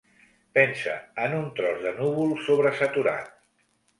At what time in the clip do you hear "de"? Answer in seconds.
1.85-1.91